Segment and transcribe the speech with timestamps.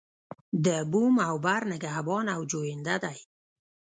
[0.65, 3.17] د بوم او بر نگهبان او جوینده دی.